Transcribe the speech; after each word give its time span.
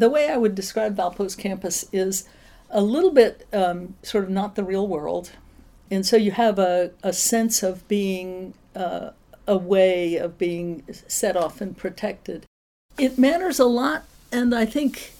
the 0.00 0.08
way 0.08 0.30
I 0.30 0.38
would 0.38 0.54
describe 0.54 0.96
Valpo's 0.96 1.36
campus 1.36 1.84
is 1.92 2.26
a 2.70 2.80
little 2.80 3.10
bit 3.10 3.46
um, 3.52 3.94
sort 4.02 4.24
of 4.24 4.30
not 4.30 4.54
the 4.54 4.64
real 4.64 4.88
world. 4.88 5.32
And 5.90 6.06
so 6.06 6.16
you 6.16 6.30
have 6.30 6.58
a, 6.58 6.92
a 7.02 7.12
sense 7.12 7.62
of 7.62 7.86
being 7.86 8.54
uh, 8.74 9.10
a 9.46 9.58
way 9.58 10.16
of 10.16 10.38
being 10.38 10.84
set 11.06 11.36
off 11.36 11.60
and 11.60 11.76
protected. 11.76 12.46
It 12.96 13.18
matters 13.18 13.58
a 13.58 13.66
lot, 13.66 14.04
and 14.32 14.54
I 14.54 14.64
think 14.64 15.12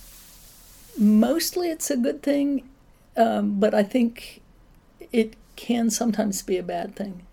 mostly 0.97 1.71
it's 1.71 1.91
a 1.91 1.97
good 1.97 2.23
thing, 2.23 2.69
um, 3.17 3.61
but 3.61 3.75
I 3.75 3.83
think 3.83 4.41
it 5.12 5.35
can 5.57 5.91
sometimes 5.91 6.41
be 6.43 6.57
a 6.57 6.62
bad 6.62 6.97
thing. 6.97 7.27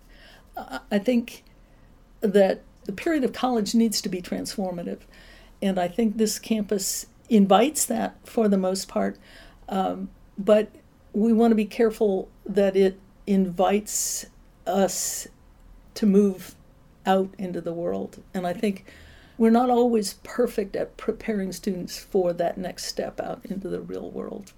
I 0.90 0.98
think 0.98 1.44
that 2.20 2.62
the 2.84 2.92
period 2.92 3.24
of 3.24 3.32
college 3.32 3.74
needs 3.74 4.02
to 4.02 4.08
be 4.08 4.20
transformative, 4.20 5.00
and 5.62 5.78
I 5.78 5.88
think 5.88 6.16
this 6.16 6.38
campus 6.38 7.06
invites 7.28 7.84
that 7.86 8.16
for 8.24 8.48
the 8.48 8.58
most 8.58 8.88
part, 8.88 9.18
um, 9.68 10.08
but 10.36 10.70
we 11.12 11.32
want 11.32 11.50
to 11.50 11.56
be 11.56 11.64
careful 11.64 12.28
that 12.46 12.76
it 12.76 12.98
invites 13.26 14.26
us 14.66 15.28
to 15.94 16.06
move 16.06 16.54
out 17.06 17.30
into 17.38 17.60
the 17.60 17.72
world. 17.72 18.22
And 18.32 18.46
I 18.46 18.52
think 18.52 18.84
we're 19.36 19.50
not 19.50 19.70
always 19.70 20.14
perfect 20.22 20.76
at 20.76 20.96
preparing 20.96 21.52
students 21.52 21.98
for 21.98 22.32
that 22.34 22.58
next 22.58 22.84
step 22.84 23.20
out 23.20 23.40
into 23.44 23.68
the 23.68 23.80
real 23.80 24.10
world. 24.10 24.52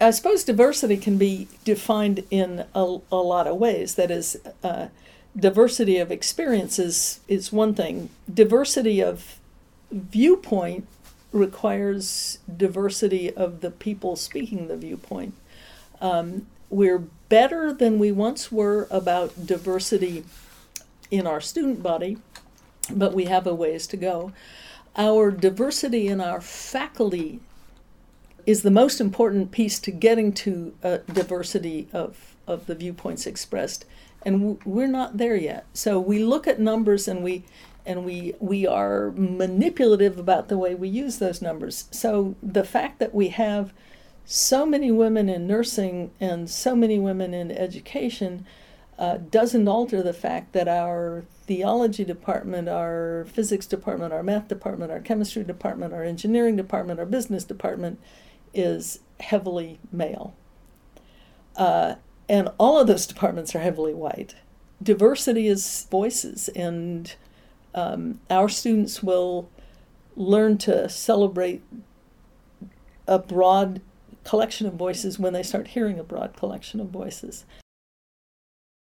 I 0.00 0.10
suppose 0.10 0.44
diversity 0.44 0.96
can 0.96 1.18
be 1.18 1.48
defined 1.64 2.24
in 2.30 2.64
a, 2.74 2.98
a 3.12 3.16
lot 3.16 3.46
of 3.46 3.58
ways. 3.58 3.96
That 3.96 4.10
is, 4.10 4.38
uh, 4.62 4.88
diversity 5.36 5.98
of 5.98 6.10
experiences 6.10 7.20
is 7.28 7.52
one 7.52 7.74
thing, 7.74 8.10
diversity 8.32 9.02
of 9.02 9.38
viewpoint 9.90 10.86
requires 11.32 12.38
diversity 12.54 13.32
of 13.32 13.60
the 13.60 13.70
people 13.70 14.16
speaking 14.16 14.68
the 14.68 14.76
viewpoint. 14.76 15.34
Um, 16.00 16.46
we're 16.68 17.04
better 17.28 17.72
than 17.72 17.98
we 17.98 18.12
once 18.12 18.50
were 18.50 18.86
about 18.90 19.46
diversity 19.46 20.24
in 21.10 21.26
our 21.26 21.40
student 21.40 21.82
body, 21.82 22.18
but 22.90 23.12
we 23.12 23.24
have 23.24 23.46
a 23.46 23.54
ways 23.54 23.86
to 23.88 23.96
go. 23.96 24.32
Our 24.96 25.30
diversity 25.30 26.08
in 26.08 26.20
our 26.20 26.40
faculty 26.40 27.40
is 28.46 28.62
the 28.62 28.70
most 28.70 29.00
important 29.00 29.50
piece 29.50 29.78
to 29.80 29.90
getting 29.90 30.32
to 30.32 30.74
diversity 31.12 31.88
of, 31.92 32.34
of 32.46 32.66
the 32.66 32.74
viewpoints 32.74 33.26
expressed. 33.26 33.84
And 34.22 34.58
we're 34.64 34.86
not 34.86 35.18
there 35.18 35.36
yet. 35.36 35.66
So 35.72 35.98
we 35.98 36.22
look 36.22 36.46
at 36.46 36.60
numbers 36.60 37.08
and 37.08 37.22
we 37.22 37.44
and 37.86 38.04
we 38.04 38.34
we 38.40 38.66
are 38.66 39.12
manipulative 39.12 40.18
about 40.18 40.48
the 40.48 40.58
way 40.58 40.74
we 40.74 40.88
use 40.88 41.18
those 41.18 41.42
numbers. 41.42 41.86
So 41.90 42.34
the 42.42 42.64
fact 42.64 42.98
that 42.98 43.14
we 43.14 43.28
have 43.28 43.72
so 44.24 44.64
many 44.64 44.90
women 44.90 45.28
in 45.28 45.46
nursing 45.46 46.10
and 46.20 46.48
so 46.48 46.76
many 46.76 46.98
women 46.98 47.34
in 47.34 47.50
education 47.50 48.46
uh, 48.98 49.16
doesn't 49.16 49.66
alter 49.66 50.02
the 50.02 50.12
fact 50.12 50.52
that 50.52 50.68
our 50.68 51.24
theology 51.46 52.04
department, 52.04 52.68
our 52.68 53.26
physics 53.32 53.66
department, 53.66 54.12
our 54.12 54.22
math 54.22 54.46
department, 54.46 54.92
our 54.92 55.00
chemistry 55.00 55.42
department, 55.42 55.94
our 55.94 56.04
engineering 56.04 56.54
department, 56.54 57.00
our 57.00 57.06
business 57.06 57.42
department 57.42 57.98
is 58.52 59.00
heavily 59.20 59.78
male. 59.90 60.34
Uh, 61.56 61.94
and 62.28 62.50
all 62.58 62.78
of 62.78 62.86
those 62.86 63.06
departments 63.06 63.54
are 63.54 63.60
heavily 63.60 63.94
white. 63.94 64.36
Diversity 64.82 65.48
is 65.48 65.86
voices, 65.90 66.48
and 66.50 67.14
um, 67.74 68.20
our 68.28 68.48
students 68.48 69.02
will 69.02 69.48
learn 70.16 70.58
to 70.58 70.88
celebrate 70.88 71.62
a 73.06 73.18
broad 73.18 73.80
collection 74.24 74.66
of 74.66 74.74
voices 74.74 75.18
when 75.18 75.32
they 75.32 75.42
start 75.42 75.68
hearing 75.68 75.98
a 75.98 76.04
broad 76.04 76.36
collection 76.36 76.80
of 76.80 76.88
voices. 76.88 77.44